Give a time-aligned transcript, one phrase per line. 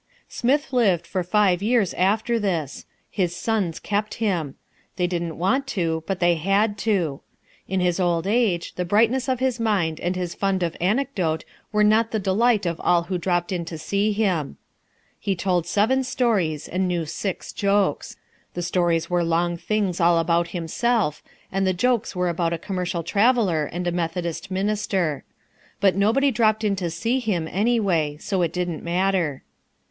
[0.27, 2.87] Smith lived for five years after this.
[3.11, 4.55] His sons kept him.
[4.95, 7.21] They didn't want to, but they had to.
[7.67, 11.83] In his old age the brightness of his mind and his fund of anecdote were
[11.83, 14.57] not the delight of all who dropped in to see him.
[15.19, 18.17] He told seven stories and he knew six jokes.
[18.55, 21.21] The stories were long things all about himself,
[21.51, 25.25] and the jokes were about a commercial traveller and a Methodist minister.
[25.79, 29.43] But nobody dropped in to see him, anyway, so it didn't matter.